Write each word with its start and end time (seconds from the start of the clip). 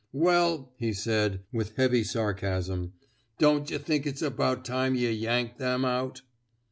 '^ 0.01 0.03
Well," 0.11 0.73
he 0.77 0.93
said, 0.93 1.41
with 1.53 1.75
heavy 1.75 2.03
sarcasm, 2.03 2.87
'^ 2.97 3.07
don't 3.37 3.69
yuh 3.69 3.77
think 3.77 4.07
it's 4.07 4.23
about 4.23 4.65
time 4.65 4.95
yuh 4.95 5.09
yanked 5.09 5.59
them 5.59 5.85
out! 5.85 6.23